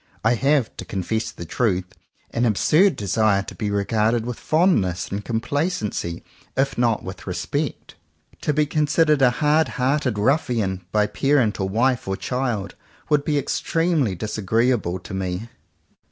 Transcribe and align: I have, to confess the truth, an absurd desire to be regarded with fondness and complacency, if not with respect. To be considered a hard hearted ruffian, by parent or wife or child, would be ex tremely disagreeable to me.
I 0.25 0.33
have, 0.33 0.75
to 0.77 0.83
confess 0.83 1.29
the 1.29 1.45
truth, 1.45 1.85
an 2.31 2.43
absurd 2.47 2.95
desire 2.95 3.43
to 3.43 3.53
be 3.53 3.69
regarded 3.69 4.25
with 4.25 4.39
fondness 4.39 5.09
and 5.11 5.23
complacency, 5.23 6.23
if 6.57 6.75
not 6.75 7.03
with 7.03 7.27
respect. 7.27 7.93
To 8.41 8.51
be 8.51 8.65
considered 8.65 9.21
a 9.21 9.29
hard 9.29 9.67
hearted 9.77 10.17
ruffian, 10.17 10.83
by 10.91 11.05
parent 11.05 11.59
or 11.59 11.69
wife 11.69 12.07
or 12.07 12.17
child, 12.17 12.73
would 13.09 13.23
be 13.23 13.37
ex 13.37 13.61
tremely 13.61 14.17
disagreeable 14.17 14.97
to 14.97 15.13
me. 15.13 15.49